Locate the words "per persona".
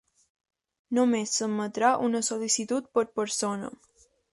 2.99-3.73